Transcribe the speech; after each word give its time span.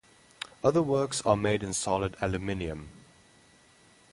Other 0.63 0.81
works 0.81 1.21
are 1.27 1.37
made 1.37 1.61
in 1.61 1.73
solid 1.73 2.17
aluminum. 2.21 2.89